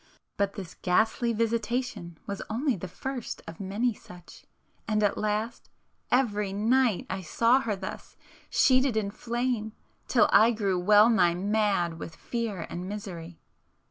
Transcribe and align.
But 0.35 0.53
this 0.53 0.73
ghastly 0.81 1.31
visitation 1.31 2.17
was 2.25 2.41
only 2.49 2.75
the 2.75 2.87
first 2.87 3.43
of 3.45 3.59
many 3.59 3.93
such,—and 3.93 5.03
at 5.03 5.15
last, 5.15 5.69
every 6.11 6.51
night 6.51 7.05
I 7.07 7.21
saw 7.21 7.59
her 7.59 7.75
thus, 7.75 8.17
sheeted 8.49 8.97
in 8.97 9.11
flame, 9.11 9.73
till 10.07 10.27
I 10.33 10.53
grew 10.53 10.79
well 10.79 11.07
nigh 11.07 11.35
mad 11.35 11.99
with 11.99 12.15
fear 12.15 12.65
and 12.67 12.89
misery. 12.89 13.37